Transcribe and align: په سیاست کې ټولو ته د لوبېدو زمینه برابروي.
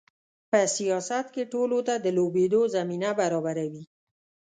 په 0.49 0.59
سیاست 0.75 1.25
کې 1.33 1.43
ټولو 1.53 1.77
ته 1.87 1.93
د 2.03 2.05
لوبېدو 2.17 2.61
زمینه 2.75 3.09
برابروي. 3.19 3.83